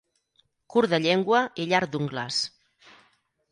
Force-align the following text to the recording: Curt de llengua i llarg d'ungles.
Curt 0.75 0.91
de 0.93 0.99
llengua 1.03 1.43
i 1.65 1.69
llarg 1.73 1.93
d'ungles. 1.93 2.43